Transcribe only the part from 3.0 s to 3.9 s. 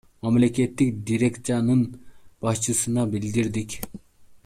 билдирдик.